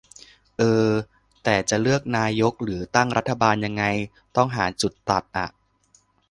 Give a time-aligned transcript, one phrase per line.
[0.57, 0.91] เออ
[1.43, 3.83] แต่จะเลือกนายกหรือตั้งรัฐบาลยังไง
[4.35, 5.47] ต้องหาจุดตัดอะ